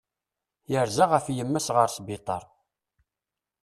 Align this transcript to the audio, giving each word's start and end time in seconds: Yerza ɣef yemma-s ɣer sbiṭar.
Yerza 0.71 1.05
ɣef 1.13 1.25
yemma-s 1.35 1.67
ɣer 1.75 1.87
sbiṭar. 1.95 2.43